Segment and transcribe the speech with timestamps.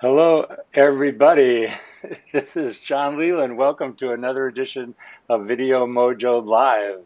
[0.00, 1.70] Hello, everybody.
[2.32, 3.58] This is John Leland.
[3.58, 4.94] Welcome to another edition
[5.28, 7.04] of Video Mojo Live.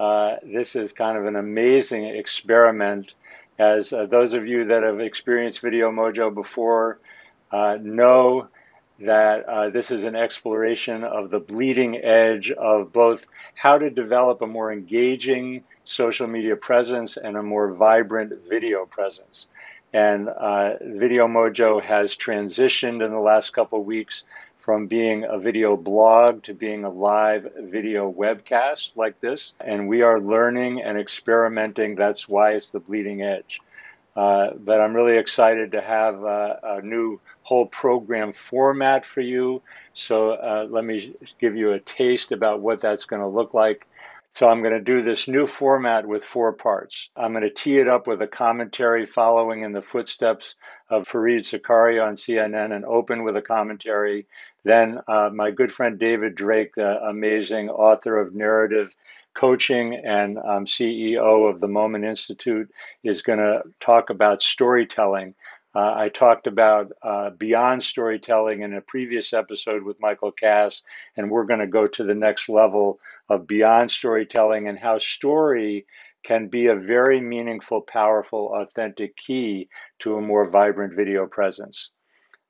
[0.00, 3.14] Uh, this is kind of an amazing experiment,
[3.56, 6.98] as uh, those of you that have experienced Video Mojo before
[7.52, 8.48] uh, know
[8.98, 14.42] that uh, this is an exploration of the bleeding edge of both how to develop
[14.42, 19.46] a more engaging social media presence and a more vibrant video presence.
[19.94, 24.24] And uh, Video Mojo has transitioned in the last couple of weeks
[24.58, 29.52] from being a video blog to being a live video webcast like this.
[29.60, 31.94] And we are learning and experimenting.
[31.94, 33.60] That's why it's the bleeding edge.
[34.16, 39.62] Uh, but I'm really excited to have uh, a new whole program format for you.
[39.92, 43.86] So uh, let me give you a taste about what that's going to look like
[44.34, 47.08] so I'm going to do this new format with four parts.
[47.16, 50.56] I'm going to tee it up with a commentary following in the footsteps
[50.90, 54.26] of Fareed Zakaria on CNN and open with a commentary.
[54.64, 58.92] Then uh, my good friend David Drake, the amazing author of narrative
[59.34, 62.68] coaching and um, CEO of the Moment Institute,
[63.04, 65.36] is going to talk about storytelling.
[65.74, 70.82] Uh, I talked about uh, beyond storytelling in a previous episode with Michael Cass,
[71.16, 75.86] and we're going to go to the next level of beyond storytelling and how story
[76.22, 81.90] can be a very meaningful, powerful, authentic key to a more vibrant video presence.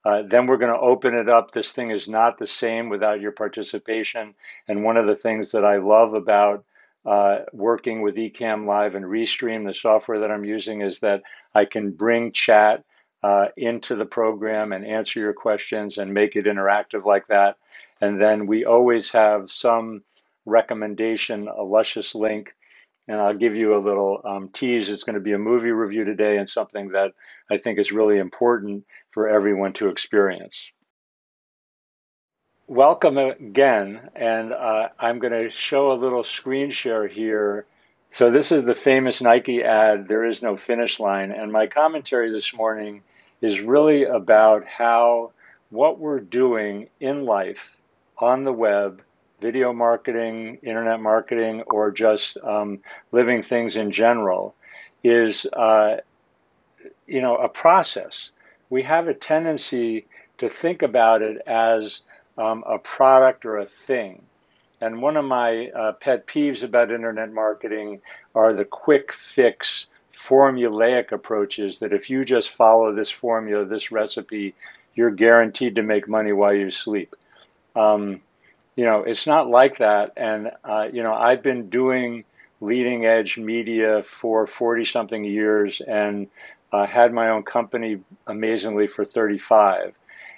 [0.05, 1.49] Uh, then we're going to open it up.
[1.49, 4.35] This thing is not the same without your participation.
[4.67, 6.63] And one of the things that I love about
[7.05, 11.23] uh, working with Ecamm Live and Restream, the software that I'm using, is that
[11.55, 12.83] I can bring chat
[13.25, 17.57] uh, into the program and answer your questions and make it interactive like that.
[17.99, 20.03] And then we always have some
[20.45, 22.53] recommendation, a luscious link.
[23.07, 24.91] And I'll give you a little um, tease.
[24.91, 27.13] It's going to be a movie review today and something that
[27.49, 30.69] I think is really important for everyone to experience.
[32.67, 34.07] Welcome again.
[34.15, 37.65] And uh, I'm going to show a little screen share here.
[38.11, 41.31] So, this is the famous Nike ad, There is no finish line.
[41.31, 43.01] And my commentary this morning
[43.41, 45.31] is really about how
[45.69, 47.77] what we're doing in life
[48.17, 49.01] on the web,
[49.41, 52.79] video marketing, internet marketing, or just um,
[53.11, 54.55] living things in general,
[55.03, 55.97] is uh,
[57.07, 58.31] you know a process.
[58.69, 60.05] We have a tendency
[60.37, 62.01] to think about it as
[62.37, 64.21] um, a product or a thing.
[64.81, 68.01] And one of my uh, pet peeves about internet marketing
[68.33, 74.55] are the quick fix formulaic approaches that if you just follow this formula, this recipe,
[74.95, 77.15] you're guaranteed to make money while you sleep.
[77.75, 78.21] Um,
[78.75, 80.13] you know, it's not like that.
[80.17, 82.23] And, uh, you know, I've been doing
[82.61, 86.27] leading edge media for 40 something years and
[86.71, 89.93] uh, had my own company amazingly for 35.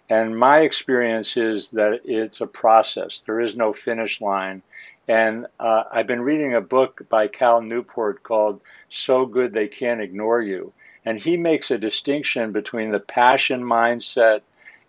[0.10, 4.64] And my experience is that it's a process, there is no finish line.
[5.08, 10.02] And uh, I've been reading a book by Cal Newport called So Good They Can't
[10.02, 10.74] Ignore You.
[11.06, 14.42] And he makes a distinction between the passion mindset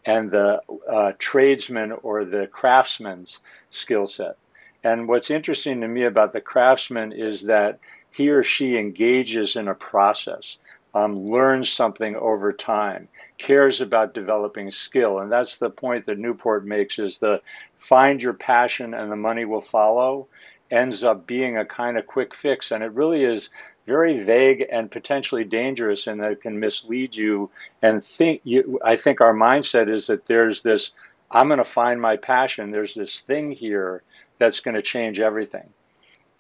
[0.04, 3.38] and the uh, tradesman or the craftsman's
[3.70, 4.36] skill set.
[4.82, 7.78] And what's interesting to me about the craftsman is that
[8.10, 10.56] he or she engages in a process,
[10.94, 13.08] um, learns something over time,
[13.38, 15.21] cares about developing skill.
[15.21, 17.41] And that's the point that Newport makes is the
[17.78, 20.26] find your passion and the money will follow
[20.71, 22.71] ends up being a kind of quick fix.
[22.72, 23.48] And it really is
[23.87, 27.50] very vague and potentially dangerous and that it can mislead you
[27.81, 30.91] and think you, I think our mindset is that there's this
[31.31, 32.71] I'm going to find my passion.
[32.71, 34.03] There's this thing here
[34.38, 35.69] that's going to change everything.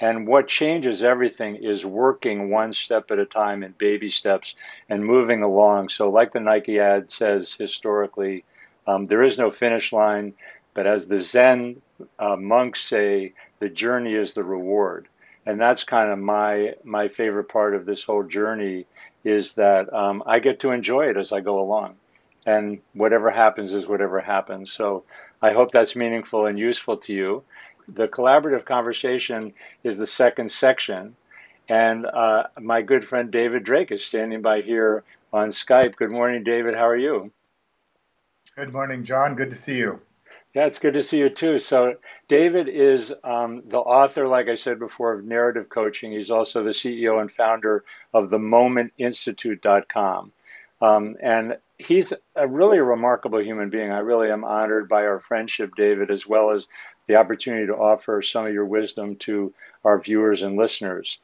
[0.00, 4.54] And what changes everything is working one step at a time in baby steps
[4.88, 5.88] and moving along.
[5.90, 8.44] So, like the Nike ad says historically,
[8.86, 10.34] um, there is no finish line.
[10.74, 11.82] But as the Zen
[12.18, 15.08] uh, monks say, the journey is the reward,
[15.46, 18.86] and that's kind of my my favorite part of this whole journey
[19.24, 21.96] is that um, I get to enjoy it as I go along,
[22.46, 24.72] and whatever happens is whatever happens.
[24.72, 25.04] So
[25.42, 27.44] I hope that's meaningful and useful to you.
[27.88, 31.16] The collaborative conversation is the second section,
[31.68, 35.96] and uh, my good friend David Drake is standing by here on Skype.
[35.96, 36.74] Good morning, David.
[36.74, 37.32] How are you?
[38.56, 39.36] Good morning, John.
[39.36, 40.00] Good to see you.
[40.54, 41.58] Yeah, it's good to see you too.
[41.58, 41.96] So,
[42.28, 46.12] David is um, the author, like I said before, of Narrative Coaching.
[46.12, 50.32] He's also the CEO and founder of the MomentInstitute.com.
[50.80, 53.90] Um, and he's a really remarkable human being.
[53.90, 56.66] I really am honored by our friendship, David, as well as
[57.06, 59.54] the opportunity to offer some of your wisdom to
[59.84, 61.18] our viewers and listeners.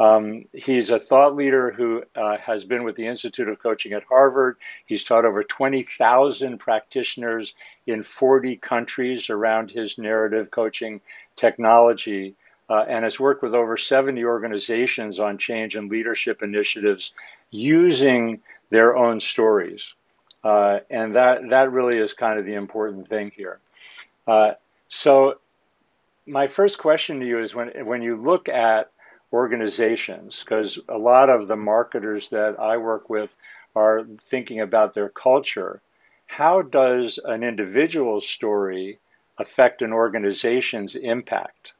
[0.00, 4.02] Um, he's a thought leader who uh, has been with the Institute of Coaching at
[4.04, 4.56] Harvard.
[4.86, 7.54] He's taught over 20,000 practitioners
[7.86, 11.02] in 40 countries around his narrative coaching
[11.36, 12.34] technology
[12.70, 17.12] uh, and has worked with over 70 organizations on change and leadership initiatives
[17.50, 18.40] using
[18.70, 19.92] their own stories.
[20.42, 23.58] Uh, and that, that really is kind of the important thing here.
[24.26, 24.52] Uh,
[24.88, 25.38] so,
[26.26, 28.90] my first question to you is when, when you look at
[29.32, 33.34] organizations, because a lot of the marketers that I work with
[33.74, 35.80] are thinking about their culture,
[36.26, 38.98] how does an individual story
[39.38, 41.72] affect an organization's impact?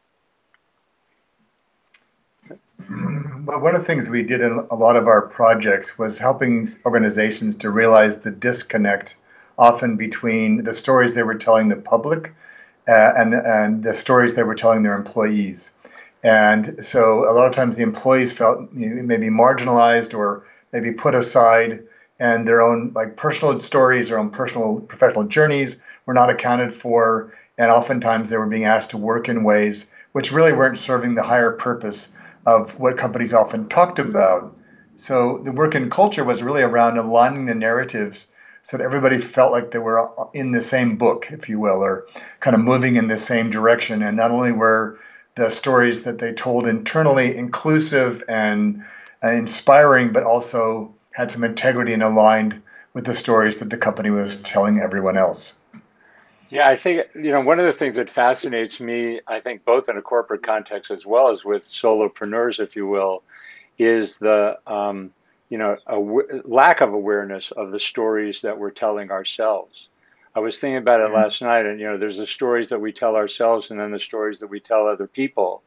[3.59, 7.57] One of the things we did in a lot of our projects was helping organizations
[7.57, 9.17] to realize the disconnect
[9.59, 12.35] often between the stories they were telling the public
[12.89, 15.71] uh, and, and the stories they were telling their employees.
[16.23, 21.83] And so a lot of times the employees felt maybe marginalized or maybe put aside
[22.19, 27.33] and their own like personal stories, their own personal professional journeys were not accounted for.
[27.57, 31.23] And oftentimes they were being asked to work in ways which really weren't serving the
[31.23, 32.09] higher purpose
[32.51, 34.57] of what companies often talked about.
[34.97, 38.27] So the work in culture was really around aligning the narratives
[38.63, 42.07] so that everybody felt like they were in the same book, if you will, or
[42.41, 44.03] kind of moving in the same direction.
[44.03, 44.99] And not only were
[45.37, 48.85] the stories that they told internally inclusive and
[49.23, 52.61] uh, inspiring, but also had some integrity and aligned
[52.93, 55.60] with the stories that the company was telling everyone else.
[56.51, 59.89] Yeah, I think you know one of the things that fascinates me, I think both
[59.89, 63.23] in a corporate context as well as with solopreneurs, if you will,
[63.79, 65.13] is the um,
[65.49, 65.99] you know a
[66.45, 69.89] lack of awareness of the stories that we're telling ourselves.
[70.35, 71.17] I was thinking about it mm-hmm.
[71.17, 73.99] last night, and you know, there's the stories that we tell ourselves, and then the
[73.99, 75.63] stories that we tell other people.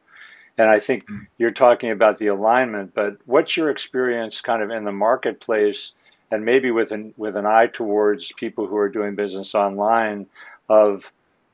[0.56, 1.24] And I think mm-hmm.
[1.38, 5.92] you're talking about the alignment, but what's your experience kind of in the marketplace,
[6.30, 10.26] and maybe with an with an eye towards people who are doing business online?
[10.68, 11.10] Of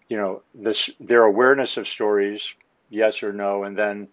[0.08, 2.46] you know this their awareness of stories
[2.90, 4.08] yes or no and then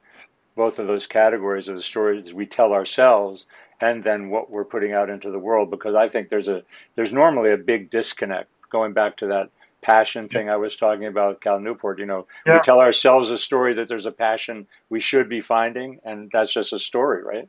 [0.55, 3.45] both of those categories of the stories we tell ourselves
[3.79, 5.69] and then what we're putting out into the world.
[5.69, 6.63] Because i think there's a
[6.95, 8.49] there's normally a big disconnect.
[8.69, 9.49] Going back to that
[9.81, 12.55] passion thing i was talking about cal newport you know yeah.
[12.55, 16.51] we tell ourselves a story that there's a passion we should be finding and that's
[16.51, 17.47] just a story right?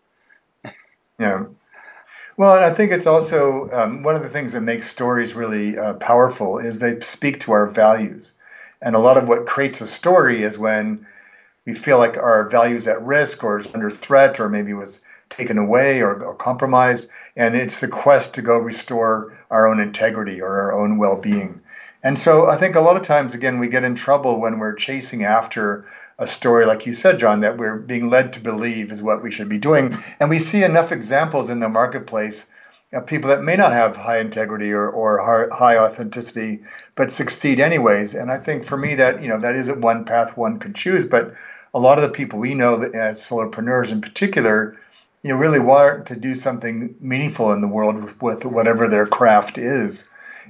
[1.18, 1.46] Yeah
[2.38, 5.94] well, I think it's also um, one of the things that makes stories really uh,
[5.94, 8.34] powerful is they speak to our values.
[8.80, 11.04] And a lot of what creates a story is when
[11.66, 15.58] we feel like our values at risk or is under threat or maybe was taken
[15.58, 17.08] away or, or compromised.
[17.34, 21.60] And it's the quest to go restore our own integrity or our own well being.
[22.04, 24.74] And so I think a lot of times, again, we get in trouble when we're
[24.74, 25.86] chasing after
[26.18, 29.30] a story, like you said, John, that we're being led to believe is what we
[29.30, 29.96] should be doing.
[30.18, 32.46] And we see enough examples in the marketplace
[32.92, 35.18] of people that may not have high integrity or, or
[35.52, 36.60] high authenticity,
[36.96, 38.14] but succeed anyways.
[38.14, 41.06] And I think for me that, you know, that isn't one path one could choose,
[41.06, 41.34] but
[41.74, 44.76] a lot of the people we know as solopreneurs in particular,
[45.22, 49.06] you know, really want to do something meaningful in the world with, with whatever their
[49.06, 50.06] craft is.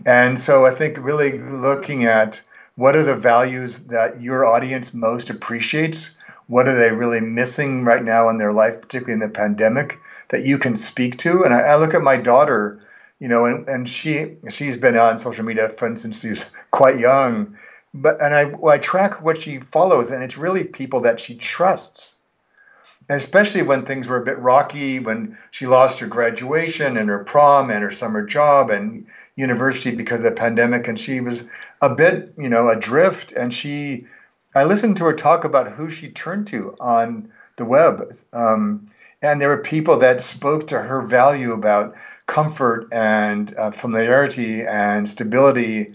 [0.06, 2.40] And so I think really looking at
[2.78, 6.14] what are the values that your audience most appreciates?
[6.46, 9.98] What are they really missing right now in their life, particularly in the pandemic,
[10.28, 11.42] that you can speak to?
[11.42, 12.80] And I, I look at my daughter,
[13.18, 17.58] you know, and, and she she's been on social media friends since she's quite young,
[17.92, 22.14] but and I I track what she follows, and it's really people that she trusts
[23.08, 27.70] especially when things were a bit rocky, when she lost her graduation and her prom
[27.70, 31.44] and her summer job and university because of the pandemic, and she was
[31.80, 33.32] a bit, you know, adrift.
[33.32, 34.06] And she,
[34.54, 38.90] I listened to her talk about who she turned to on the web, um,
[39.22, 41.96] and there were people that spoke to her value about
[42.26, 45.94] comfort and uh, familiarity and stability,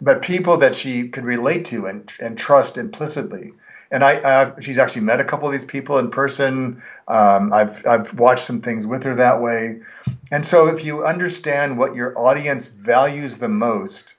[0.00, 3.52] but people that she could relate to and and trust implicitly
[3.90, 6.82] and I, I've, she's actually met a couple of these people in person.
[7.08, 9.80] Um, I've, I've watched some things with her that way.
[10.30, 14.14] And so, if you understand what your audience values the most,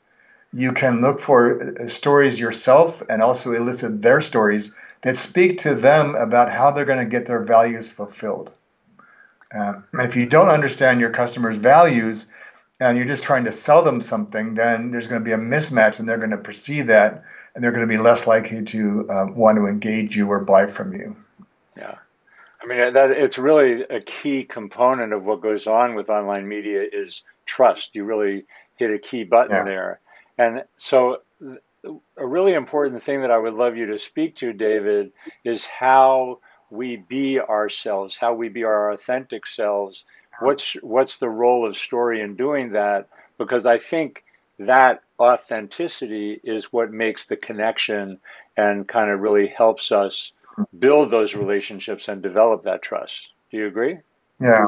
[0.53, 5.75] you can look for uh, stories yourself and also elicit their stories that speak to
[5.75, 8.57] them about how they're going to get their values fulfilled.
[9.53, 12.25] Um, if you don't understand your customers' values
[12.79, 15.99] and you're just trying to sell them something, then there's going to be a mismatch
[15.99, 17.23] and they're going to perceive that
[17.55, 20.67] and they're going to be less likely to um, want to engage you or buy
[20.67, 21.15] from you.
[21.75, 21.95] Yeah.
[22.61, 26.83] I mean, that it's really a key component of what goes on with online media
[26.91, 27.91] is trust.
[27.93, 29.63] You really hit a key button yeah.
[29.63, 29.99] there.
[30.37, 31.21] And so,
[32.17, 35.11] a really important thing that I would love you to speak to, David,
[35.43, 40.03] is how we be ourselves, how we be our authentic selves.
[40.39, 43.07] What's what's the role of story in doing that?
[43.37, 44.23] Because I think
[44.59, 48.19] that authenticity is what makes the connection
[48.55, 50.31] and kind of really helps us
[50.77, 53.29] build those relationships and develop that trust.
[53.51, 53.99] Do you agree?
[54.39, 54.67] Yeah,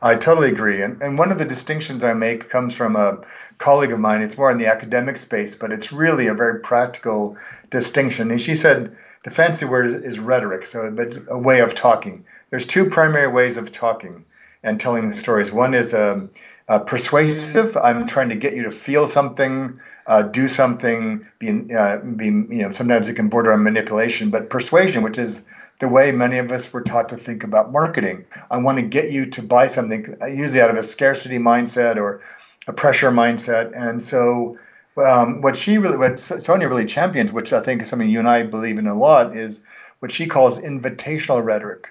[0.00, 0.82] I totally agree.
[0.82, 3.18] And, and one of the distinctions I make comes from a
[3.58, 4.22] colleague of mine.
[4.22, 7.36] It's more in the academic space, but it's really a very practical
[7.70, 8.30] distinction.
[8.30, 12.24] And she said the fancy word is, is rhetoric, so it's a way of talking.
[12.50, 14.24] There's two primary ways of talking
[14.66, 15.50] and telling the stories.
[15.52, 16.30] One is um,
[16.68, 17.76] uh, persuasive.
[17.76, 21.26] I'm trying to get you to feel something, uh, do something.
[21.38, 25.42] Be, uh, be, you know, sometimes it can border on manipulation, but persuasion, which is
[25.78, 28.24] the way many of us were taught to think about marketing.
[28.50, 32.22] I want to get you to buy something, usually out of a scarcity mindset or
[32.66, 33.72] a pressure mindset.
[33.76, 34.58] And so,
[34.96, 38.28] um, what she really, what Sonia really champions, which I think is something you and
[38.28, 39.60] I believe in a lot, is
[40.00, 41.88] what she calls invitational rhetoric.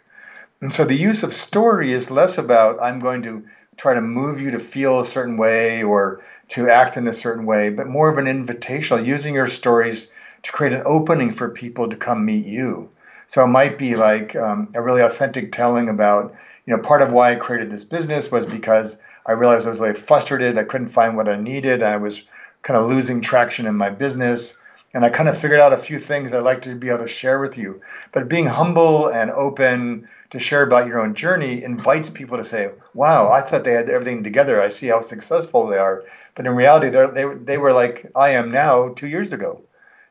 [0.65, 3.45] And so the use of story is less about I'm going to
[3.77, 7.45] try to move you to feel a certain way or to act in a certain
[7.45, 11.88] way, but more of an invitational, using your stories to create an opening for people
[11.88, 12.89] to come meet you.
[13.27, 16.34] So it might be like um, a really authentic telling about,
[16.65, 19.79] you know, part of why I created this business was because I realized I was
[19.79, 20.57] really frustrated.
[20.57, 21.84] I couldn't find what I needed.
[21.84, 22.24] I was
[22.63, 24.57] kind of losing traction in my business.
[24.96, 27.08] And I kind of figured out a few things I'd like to be able to
[27.08, 27.82] share with you.
[28.14, 32.72] But being humble and open to share about your own journey invites people to say,
[32.94, 34.62] wow, I thought they had everything together.
[34.62, 36.04] I see how successful they are.
[36.34, 39.62] But in reality, they, they were like I am now two years ago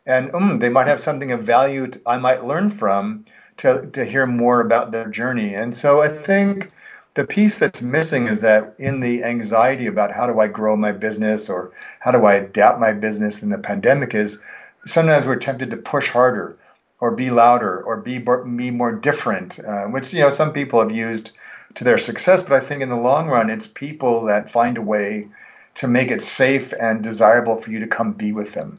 [0.06, 3.24] and um, they might have something of value I might learn from
[3.58, 5.54] to, to hear more about their journey.
[5.54, 6.70] And so I think
[7.14, 10.92] the piece that's missing is that in the anxiety about how do I grow my
[10.92, 14.38] business or how do I adapt my business in the pandemic is
[14.86, 16.56] sometimes we're tempted to push harder
[17.00, 20.92] or be louder or be, be more different, uh, which you know some people have
[20.92, 21.32] used
[21.74, 22.42] to their success.
[22.42, 25.28] But I think in the long run, it's people that find a way
[25.76, 28.78] to make it safe and desirable for you to come be with them.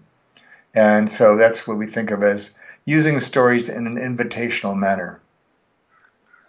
[0.73, 2.51] And so that's what we think of as
[2.85, 5.19] using stories in an invitational manner.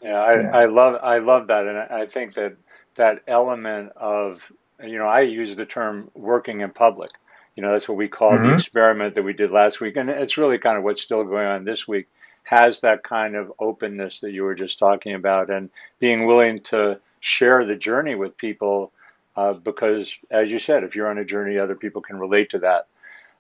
[0.03, 0.51] Yeah, I, yeah.
[0.57, 2.57] I love I love that, and I think that
[2.97, 4.43] that element of
[4.85, 7.11] you know I use the term working in public.
[7.57, 8.49] You know, that's what we call mm-hmm.
[8.49, 11.47] the experiment that we did last week, and it's really kind of what's still going
[11.47, 12.07] on this week.
[12.45, 17.01] Has that kind of openness that you were just talking about, and being willing to
[17.21, 18.93] share the journey with people,
[19.37, 22.59] uh, because as you said, if you're on a journey, other people can relate to
[22.61, 22.87] that.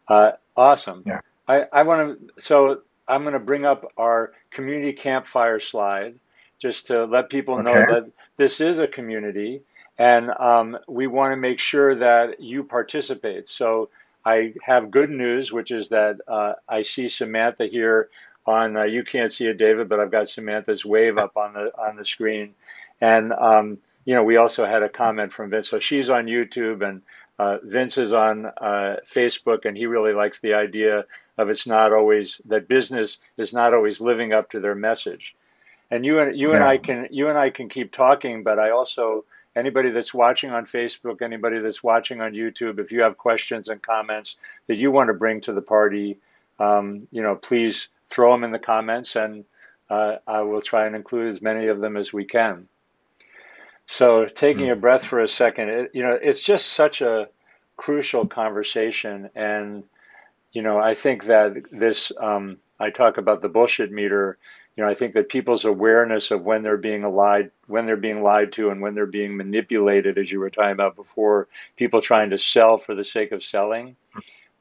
[0.08, 1.02] Uh, awesome.
[1.06, 1.20] Yeah.
[1.46, 6.16] I, I want to, so I'm going to bring up our community campfire slide
[6.58, 7.62] just to let people okay.
[7.64, 9.62] know that this is a community
[9.98, 13.48] and um, we want to make sure that you participate.
[13.48, 13.88] So
[14.26, 18.10] I have good news, which is that uh, I see Samantha here
[18.44, 18.76] on.
[18.76, 21.94] Uh, you can't see it, David, but I've got Samantha's wave up on the on
[21.94, 22.54] the screen,
[23.00, 25.68] and um, you know we also had a comment from Vince.
[25.68, 27.02] So she's on YouTube, and
[27.38, 31.04] uh, Vince is on uh, Facebook, and he really likes the idea
[31.38, 35.36] of it's not always that business is not always living up to their message.
[35.88, 36.56] And you and you yeah.
[36.56, 39.24] and I can you and I can keep talking, but I also
[39.56, 43.82] anybody that's watching on Facebook, anybody that's watching on YouTube, if you have questions and
[43.82, 44.36] comments
[44.68, 46.18] that you want to bring to the party,
[46.60, 49.44] um, you know, please throw them in the comments, and
[49.90, 52.68] uh, I will try and include as many of them as we can.
[53.86, 54.72] So taking mm.
[54.72, 57.28] a breath for a second, it, you know, it's just such a
[57.76, 59.84] crucial conversation, and
[60.52, 64.38] you know, I think that this, um, I talk about the bullshit meter.
[64.76, 68.22] You know, I think that people's awareness of when they're being lied, when they're being
[68.22, 72.30] lied to, and when they're being manipulated, as you were talking about before, people trying
[72.30, 73.96] to sell for the sake of selling,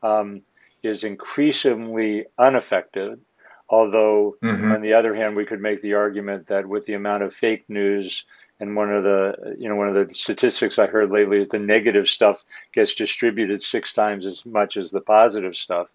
[0.02, 0.42] um,
[0.84, 3.20] is increasingly ineffective.
[3.68, 4.72] Although, mm-hmm.
[4.72, 7.66] on the other hand, we could make the argument that with the amount of fake
[7.68, 8.24] news
[8.60, 11.60] and one of the you know one of the statistics I heard lately is the
[11.60, 12.44] negative stuff
[12.74, 15.90] gets distributed six times as much as the positive stuff.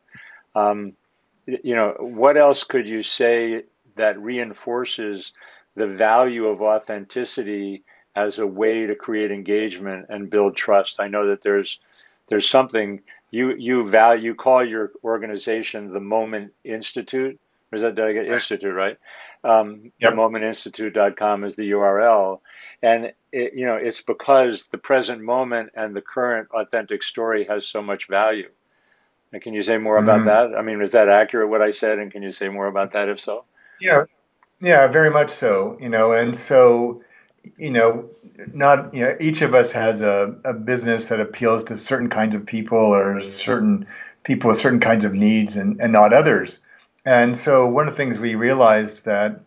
[0.54, 0.94] Um,
[1.46, 3.64] you know, what else could you say
[4.00, 5.32] that reinforces
[5.74, 7.84] the value of authenticity
[8.16, 10.96] as a way to create engagement and build trust?
[10.98, 11.78] I know that there's
[12.28, 17.38] there's something you you value you call your organization the Moment Institute.
[17.70, 18.26] Or is that did I get.
[18.26, 18.96] Institute right?
[19.44, 20.14] Um, yep.
[20.14, 22.40] TheMomentInstitute.com is the URL,
[22.82, 27.66] and it, you know it's because the present moment and the current authentic story has
[27.66, 28.50] so much value.
[29.32, 30.52] And can you say more about mm-hmm.
[30.52, 30.58] that?
[30.58, 31.98] I mean, is that accurate what I said?
[31.98, 33.44] And can you say more about that if so?
[33.80, 34.04] Yeah,
[34.60, 35.76] yeah, very much so.
[35.80, 37.02] You know, and so
[37.58, 38.10] you know,
[38.54, 42.34] not you know, each of us has a, a business that appeals to certain kinds
[42.34, 43.86] of people or certain
[44.24, 46.58] people with certain kinds of needs and, and not others.
[47.06, 49.40] And so one of the things we realized that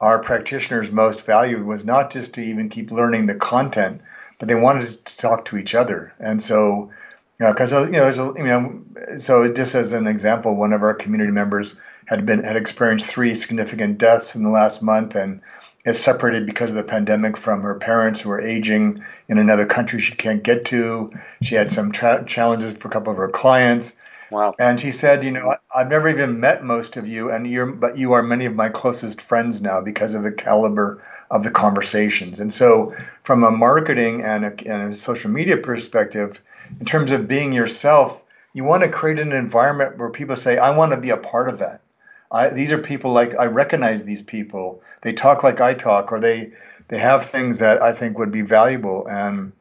[0.00, 4.00] our practitioners most valued was not just to even keep learning the content,
[4.38, 6.12] but they wanted to talk to each other.
[6.20, 6.90] And so,
[7.38, 8.82] because you uh, know, you know, there's a, you know,
[9.18, 11.76] so just as an example, one of our community members
[12.06, 15.40] had been had experienced three significant deaths in the last month, and
[15.84, 20.00] is separated because of the pandemic from her parents who are aging in another country
[20.00, 21.12] she can't get to.
[21.42, 23.92] She had some tra- challenges for a couple of her clients.
[24.30, 24.54] Wow.
[24.58, 27.96] And she said, you know, I've never even met most of you, and you're, but
[27.96, 32.40] you are many of my closest friends now because of the caliber of the conversations.
[32.40, 36.42] And so, from a marketing and a, and a social media perspective,
[36.78, 40.76] in terms of being yourself, you want to create an environment where people say, I
[40.76, 41.80] want to be a part of that.
[42.30, 44.82] I, these are people like I recognize these people.
[45.02, 46.52] They talk like I talk, or they
[46.88, 49.52] they have things that I think would be valuable, and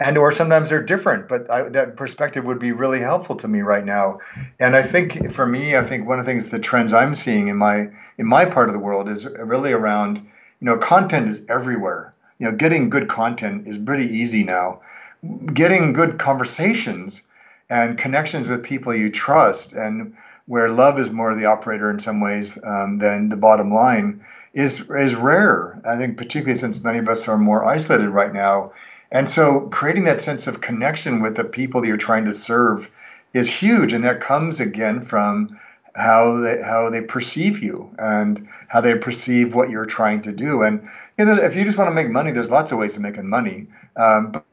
[0.00, 1.28] and or sometimes they're different.
[1.28, 4.18] But I, that perspective would be really helpful to me right now.
[4.60, 7.48] And I think for me, I think one of the things, the trends I'm seeing
[7.48, 7.88] in my
[8.18, 12.14] in my part of the world is really around you know content is everywhere.
[12.38, 14.80] You know, getting good content is pretty easy now.
[15.52, 17.22] Getting good conversations
[17.68, 22.20] and connections with people you trust and where love is more the operator in some
[22.20, 24.24] ways um, than the bottom line,
[24.54, 25.78] is is rare.
[25.84, 28.72] I think particularly since many of us are more isolated right now,
[29.10, 32.90] and so creating that sense of connection with the people that you're trying to serve
[33.34, 35.58] is huge, and that comes again from
[35.94, 40.62] how they how they perceive you and how they perceive what you're trying to do.
[40.62, 40.88] And
[41.18, 43.28] you know, if you just want to make money, there's lots of ways of making
[43.28, 43.66] money.
[43.96, 44.44] Um, but,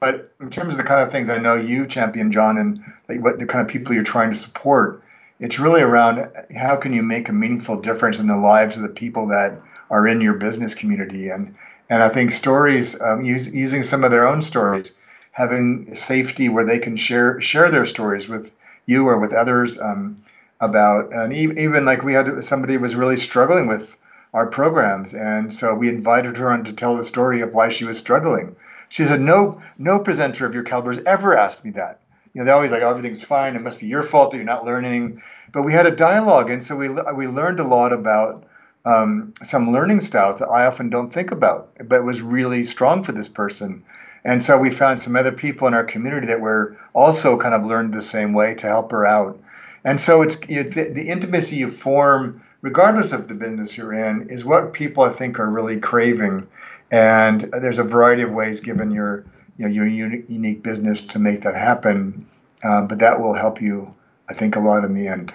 [0.00, 3.20] but in terms of the kind of things I know you champion, John, and like
[3.20, 5.02] what the kind of people you're trying to support,
[5.40, 8.88] it's really around how can you make a meaningful difference in the lives of the
[8.88, 11.54] people that are in your business community and
[11.90, 14.92] and I think stories um, use, using some of their own stories
[15.32, 18.52] having safety where they can share share their stories with
[18.86, 20.22] you or with others um,
[20.60, 23.96] about and even like we had somebody was really struggling with
[24.32, 27.84] our programs and so we invited her on to tell the story of why she
[27.84, 28.54] was struggling
[28.88, 32.00] she said no no presenter of your caliber has ever asked me that
[32.34, 33.54] you know, they're always like, oh, everything's fine.
[33.54, 35.22] It must be your fault that you're not learning.
[35.52, 38.44] But we had a dialogue, and so we we learned a lot about
[38.84, 43.12] um, some learning styles that I often don't think about, but was really strong for
[43.12, 43.84] this person.
[44.24, 47.66] And so we found some other people in our community that were also kind of
[47.66, 49.38] learned the same way to help her out.
[49.84, 54.30] And so it's, it's the, the intimacy you form, regardless of the business you're in,
[54.30, 56.46] is what people I think are really craving.
[56.90, 59.24] And there's a variety of ways, given your
[59.56, 62.26] you know your unique business to make that happen.
[62.62, 63.94] Uh, but that will help you,
[64.28, 65.34] I think, a lot in the end.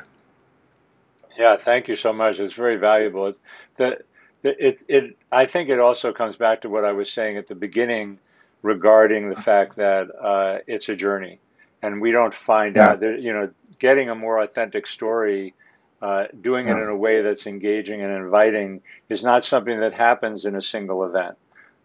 [1.39, 2.37] Yeah, thank you so much.
[2.37, 3.33] It's very valuable.
[3.77, 3.99] The,
[4.41, 7.47] the, it, it, I think it also comes back to what I was saying at
[7.47, 8.19] the beginning
[8.61, 11.39] regarding the fact that uh, it's a journey,
[11.81, 12.89] and we don't find yeah.
[12.89, 13.49] out that you know
[13.79, 15.53] getting a more authentic story.
[16.01, 16.77] Uh, doing yeah.
[16.77, 20.61] it in a way that's engaging and inviting is not something that happens in a
[20.61, 21.37] single event.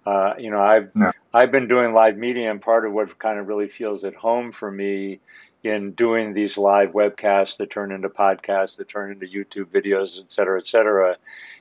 [0.06, 1.10] Uh, you know, I've no.
[1.32, 4.50] I've been doing live media, and part of what kind of really feels at home
[4.50, 5.20] for me
[5.64, 10.30] in doing these live webcasts that turn into podcasts, that turn into YouTube videos, et
[10.30, 11.16] cetera, et cetera,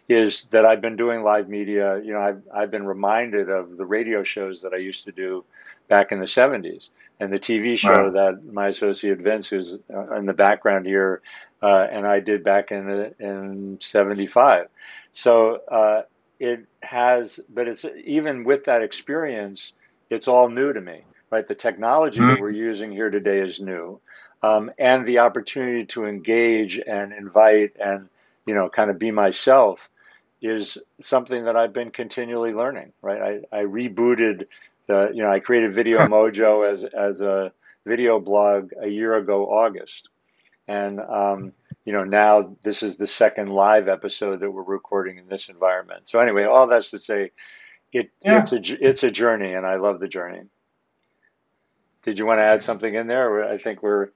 [0.09, 2.01] is that I've been doing live media.
[2.03, 5.45] You know, I've, I've been reminded of the radio shows that I used to do
[5.87, 6.89] back in the 70s
[7.21, 8.09] and the TV show wow.
[8.09, 11.21] that my associate Vince, who's uh, in the background here,
[11.61, 14.67] uh, and I did back in the, in 75.
[15.13, 16.01] So, uh,
[16.39, 19.71] it has, but it's even with that experience,
[20.09, 21.47] it's all new to me, right?
[21.47, 22.29] The technology mm-hmm.
[22.29, 23.99] that we're using here today is new,
[24.43, 28.07] um, and the opportunity to engage and invite and
[28.45, 29.89] you know kind of be myself
[30.43, 33.41] is something that I've been continually learning, right?
[33.51, 34.45] I, I rebooted
[34.85, 37.51] the, you know, I created Video Mojo as as a
[37.83, 40.09] video blog a year ago, August,
[40.67, 41.51] and um,
[41.83, 46.03] you know, now this is the second live episode that we're recording in this environment.
[46.05, 47.31] So anyway, all that's to say,
[47.91, 48.39] it yeah.
[48.39, 50.43] it's a it's a journey, and I love the journey.
[52.03, 53.45] Did you want to add something in there?
[53.49, 54.09] I think we're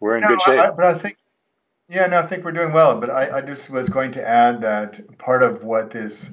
[0.00, 0.60] we're in no, good shape.
[0.60, 1.16] I, but I think,
[1.88, 3.00] yeah, no, I think we're doing well.
[3.00, 6.30] But I, I just was going to add that part of what this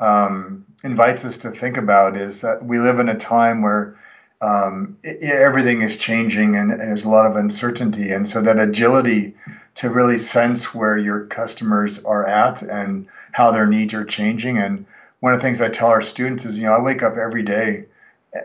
[0.00, 3.96] um, invites us to think about is that we live in a time where
[4.40, 9.34] um, it, everything is changing and there's a lot of uncertainty, and so that agility
[9.76, 14.58] to really sense where your customers are at and how their needs are changing.
[14.58, 14.86] And
[15.20, 17.42] one of the things I tell our students is, you know, I wake up every
[17.42, 17.86] day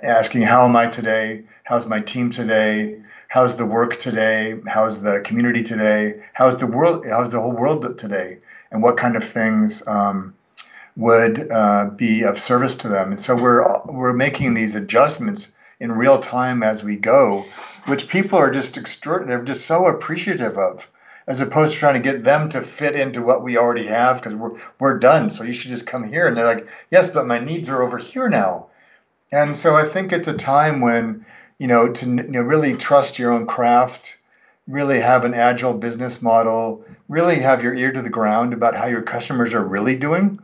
[0.04, 1.44] asking, how am I today?
[1.64, 3.02] How's my team today?
[3.28, 4.56] How's the work today?
[4.68, 6.22] How's the community today?
[6.34, 7.06] How's the world?
[7.08, 8.40] How's the whole world today?
[8.72, 10.34] And what kind of things um,
[10.96, 13.12] would uh, be of service to them?
[13.12, 17.46] And so we're we're making these adjustments in real time as we go,
[17.86, 19.38] which people are just extraordinary.
[19.38, 20.88] They're just so appreciative of
[21.28, 24.36] as opposed to trying to get them to fit into what we already have because
[24.36, 25.30] we're, we're done.
[25.30, 26.28] So you should just come here.
[26.28, 28.68] And they're like, yes, but my needs are over here now.
[29.32, 31.26] And so I think it's a time when,
[31.58, 34.18] you know, to you know, really trust your own craft,
[34.68, 38.88] really have an agile business model, really have your ear to the ground about how
[38.88, 40.40] your customers are really doing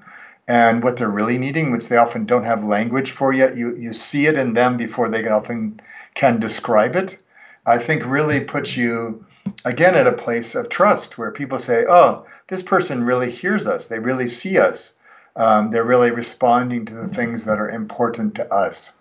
[0.47, 3.57] and what they're really needing, which they often don't have language for yet.
[3.57, 5.81] You, you see it in them before they often
[6.15, 7.17] can describe it.
[7.65, 9.25] I think really puts you
[9.65, 13.87] again at a place of trust where people say, oh, this person really hears us.
[13.87, 14.93] They really see us.
[15.37, 18.93] Um, they're really responding to the things that are important to us.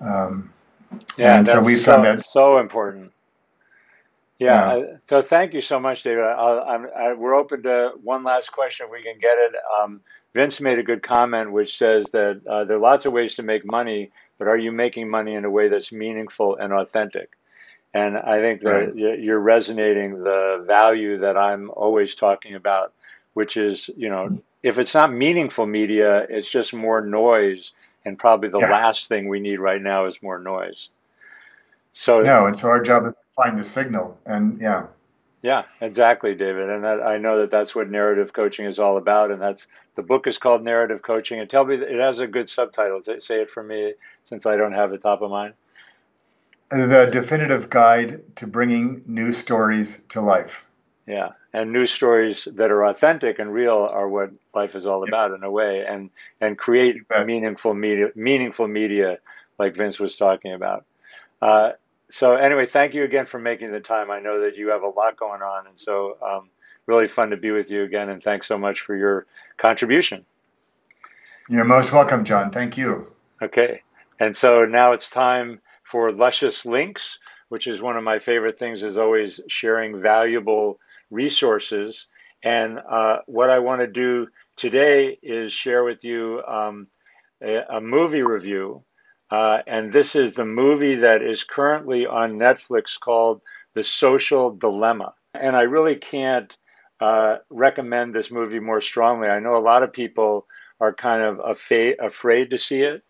[0.00, 0.52] Um,
[1.16, 3.12] yeah, and so we so, found that so important.
[4.38, 4.84] Yeah, yeah.
[5.08, 6.24] so thank you so much, David.
[6.24, 9.54] I, I, we're open to one last question if we can get it.
[9.82, 10.00] Um,
[10.32, 13.42] Vince made a good comment, which says that uh, there are lots of ways to
[13.42, 17.36] make money, but are you making money in a way that's meaningful and authentic?
[17.92, 18.94] And I think that right.
[18.94, 22.92] you're resonating the value that I'm always talking about,
[23.34, 27.72] which is, you know, if it's not meaningful media, it's just more noise.
[28.04, 28.70] And probably the yeah.
[28.70, 30.88] last thing we need right now is more noise.
[31.92, 34.86] So no, and so our job is to find the signal, and yeah.
[35.42, 36.68] Yeah, exactly, David.
[36.68, 39.30] And that, I know that that's what narrative coaching is all about.
[39.30, 41.40] And that's the book is called Narrative Coaching.
[41.40, 43.00] And tell me, it has a good subtitle.
[43.02, 43.94] Say it for me,
[44.24, 45.54] since I don't have the top of mind
[46.70, 50.66] the definitive guide to bringing new stories to life.
[51.06, 55.32] Yeah, and news stories that are authentic and real are what life is all about
[55.32, 56.10] in a way, and
[56.40, 59.18] and create meaningful media, meaningful media,
[59.58, 60.84] like Vince was talking about.
[61.42, 61.72] Uh,
[62.10, 64.10] so anyway, thank you again for making the time.
[64.10, 66.50] I know that you have a lot going on, and so um,
[66.86, 68.08] really fun to be with you again.
[68.08, 70.24] And thanks so much for your contribution.
[71.48, 72.50] You're most welcome, John.
[72.50, 73.12] Thank you.
[73.42, 73.82] Okay,
[74.20, 78.84] and so now it's time for luscious links, which is one of my favorite things,
[78.84, 80.78] is always sharing valuable
[81.10, 82.06] resources.
[82.42, 86.86] And uh, what I want to do today is share with you um,
[87.42, 88.84] a, a, movie review.
[89.30, 93.42] Uh, and this is the movie that is currently on Netflix called
[93.74, 95.14] The Social Dilemma.
[95.34, 96.54] And I really can't
[97.00, 99.28] uh, recommend this movie more strongly.
[99.28, 100.46] I know a lot of people
[100.80, 103.02] are kind of afraid, afraid to see it.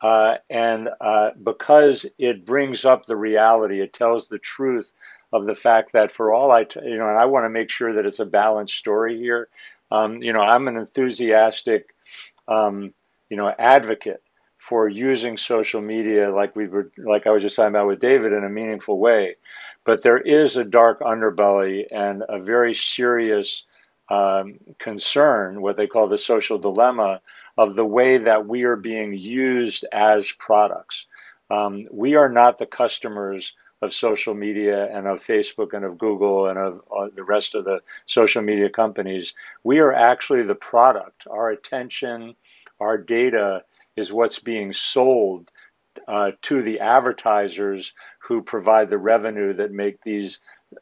[0.00, 4.92] Uh, and uh, because it brings up the reality, it tells the truth
[5.32, 7.70] of the fact that for all I, t- you know, and I want to make
[7.70, 9.48] sure that it's a balanced story here.
[9.90, 11.94] Um, you know, I'm an enthusiastic,
[12.48, 12.92] um,
[13.28, 14.22] you know, advocate
[14.58, 18.32] for using social media, like we were, like I was just talking about with David,
[18.32, 19.36] in a meaningful way.
[19.84, 23.64] But there is a dark underbelly and a very serious
[24.08, 27.20] um, concern, what they call the social dilemma,
[27.58, 31.06] of the way that we are being used as products.
[31.50, 36.46] Um, we are not the customers of social media and of Facebook and of Google
[36.46, 39.34] and of uh, the rest of the social media companies.
[39.64, 41.26] We are actually the product.
[41.28, 42.36] Our attention,
[42.80, 43.64] our data
[43.96, 45.50] is what's being sold
[46.08, 50.38] uh, to the advertisers who provide the revenue that make these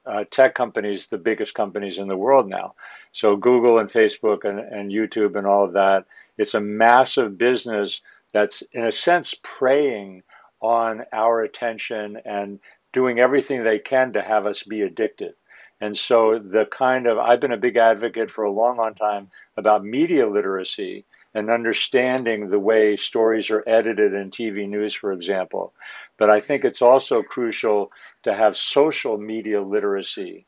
[0.06, 2.74] uh, tech companies the biggest companies in the world now.
[3.12, 6.04] So Google and Facebook and, and YouTube and all of that,
[6.38, 10.22] it's a massive business that's in a sense preying
[10.60, 12.60] on our attention and
[12.92, 15.34] doing everything they can to have us be addicted.
[15.80, 19.30] And so the kind of I've been a big advocate for a long, long time
[19.56, 25.72] about media literacy and understanding the way stories are edited in TV news, for example.
[26.18, 27.92] But I think it's also crucial
[28.24, 30.46] to have social media literacy.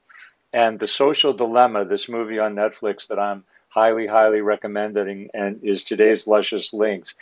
[0.52, 5.84] And The Social Dilemma, this movie on Netflix that I'm highly, highly recommending and is
[5.84, 7.14] today's Luscious Links,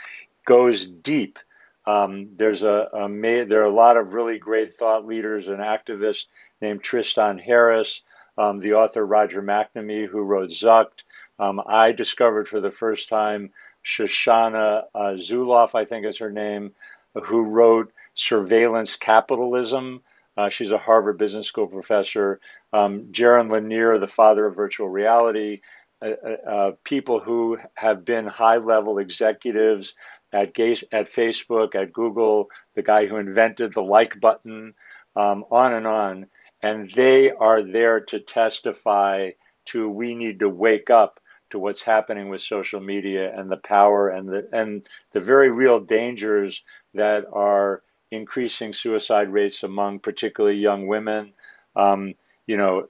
[0.47, 1.39] goes deep.
[1.87, 6.27] Um, there's a, a, there are a lot of really great thought leaders and activists
[6.61, 8.03] named Tristan Harris,
[8.37, 11.03] um, the author Roger McNamee, who wrote Zucked.
[11.39, 13.51] Um, I discovered for the first time
[13.85, 16.73] Shoshana uh, Zuboff, I think is her name,
[17.15, 20.03] who wrote Surveillance Capitalism.
[20.37, 22.41] Uh, she's a Harvard Business School professor.
[22.73, 25.61] Um, Jaron Lanier, the father of virtual reality,
[26.03, 29.95] uh, uh, uh people who have been high level executives
[30.33, 34.75] at, at Facebook, at Google, the guy who invented the like button,
[35.17, 36.27] um, on and on.
[36.63, 39.31] And they are there to testify
[39.67, 44.09] to we need to wake up to what's happening with social media and the power
[44.09, 46.63] and the and the very real dangers
[46.95, 51.33] that are increasing suicide rates among particularly young women.
[51.77, 52.15] Um,
[52.47, 52.89] you know,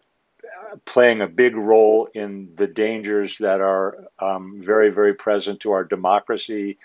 [0.84, 5.84] playing a big role in the dangers that are um, very, very present to our
[5.84, 6.78] democracy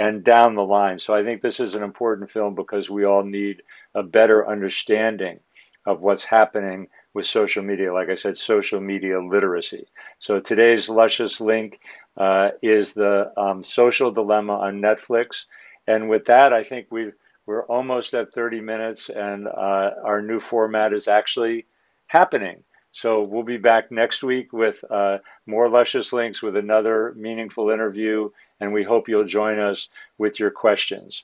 [0.00, 0.98] and down the line.
[0.98, 3.62] So I think this is an important film because we all need
[3.94, 5.40] a better understanding
[5.86, 7.92] of what's happening with social media.
[7.94, 9.86] Like I said, social media literacy.
[10.18, 11.80] So today's luscious link
[12.16, 15.46] uh, is the um, Social Dilemma on Netflix.
[15.86, 17.12] And with that, I think we
[17.46, 21.66] we're almost at 30 minutes, and uh, our new format is actually
[22.06, 22.64] happening.
[22.92, 28.30] So we'll be back next week with uh, more luscious links with another meaningful interview,
[28.58, 31.22] and we hope you'll join us with your questions.